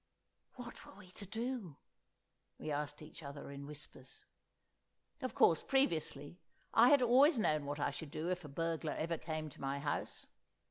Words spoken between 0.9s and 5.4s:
we to do, we asked each other in whispers? Of